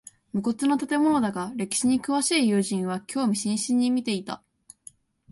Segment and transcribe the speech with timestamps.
[0.33, 4.41] 無骨な建物だが歴史に詳しい友人は興味津々に見ていた